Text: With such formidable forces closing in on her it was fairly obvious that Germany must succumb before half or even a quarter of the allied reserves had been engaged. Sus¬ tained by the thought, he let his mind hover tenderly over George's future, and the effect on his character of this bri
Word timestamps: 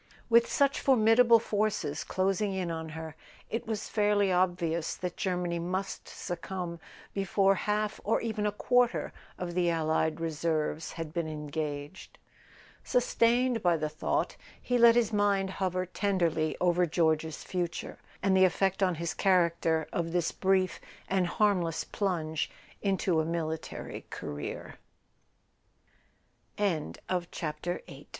With 0.31 0.51
such 0.51 0.79
formidable 0.79 1.37
forces 1.37 2.03
closing 2.03 2.55
in 2.55 2.71
on 2.71 2.89
her 2.97 3.15
it 3.51 3.67
was 3.67 3.87
fairly 3.87 4.31
obvious 4.31 4.95
that 4.95 5.15
Germany 5.15 5.59
must 5.59 6.07
succumb 6.09 6.79
before 7.13 7.53
half 7.53 8.01
or 8.03 8.19
even 8.19 8.47
a 8.47 8.51
quarter 8.51 9.13
of 9.37 9.53
the 9.53 9.69
allied 9.69 10.19
reserves 10.19 10.93
had 10.93 11.13
been 11.13 11.27
engaged. 11.27 12.17
Sus¬ 12.83 13.15
tained 13.15 13.61
by 13.61 13.77
the 13.77 13.89
thought, 13.89 14.37
he 14.59 14.79
let 14.79 14.95
his 14.95 15.13
mind 15.13 15.51
hover 15.51 15.85
tenderly 15.85 16.57
over 16.59 16.87
George's 16.87 17.43
future, 17.43 17.99
and 18.23 18.35
the 18.35 18.43
effect 18.43 18.81
on 18.81 18.95
his 18.95 19.13
character 19.13 19.87
of 19.93 20.13
this 20.13 20.31
bri 20.31 20.67